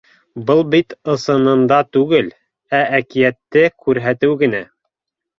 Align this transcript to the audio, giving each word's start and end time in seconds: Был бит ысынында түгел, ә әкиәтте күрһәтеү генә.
Был 0.45 0.59
бит 0.75 0.93
ысынында 1.15 1.77
түгел, 1.97 2.31
ә 2.77 2.79
әкиәтте 2.99 3.63
күрһәтеү 3.85 4.33
генә. 4.41 4.63